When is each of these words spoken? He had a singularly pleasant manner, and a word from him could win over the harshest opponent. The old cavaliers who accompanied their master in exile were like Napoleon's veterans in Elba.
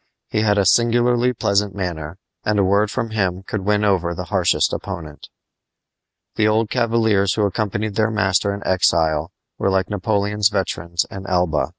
He 0.29 0.41
had 0.41 0.57
a 0.57 0.65
singularly 0.65 1.31
pleasant 1.31 1.75
manner, 1.75 2.17
and 2.43 2.57
a 2.57 2.63
word 2.63 2.89
from 2.89 3.11
him 3.11 3.43
could 3.43 3.61
win 3.61 3.83
over 3.85 4.15
the 4.15 4.23
harshest 4.33 4.73
opponent. 4.73 5.27
The 6.37 6.47
old 6.47 6.71
cavaliers 6.71 7.35
who 7.35 7.43
accompanied 7.45 7.93
their 7.93 8.09
master 8.09 8.51
in 8.51 8.65
exile 8.65 9.31
were 9.59 9.69
like 9.69 9.91
Napoleon's 9.91 10.49
veterans 10.49 11.05
in 11.11 11.27
Elba. 11.27 11.67